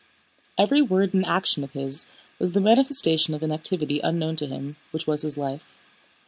[0.57, 2.07] Every word and action of his
[2.39, 5.77] was the manifestation of an activity unknown to him, which was his life.